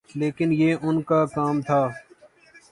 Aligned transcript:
لیکن 0.15 0.53
یہ 0.53 0.75
ان 0.81 1.01
کا 1.01 1.25
کام 1.25 1.61
تھا۔ 1.61 1.87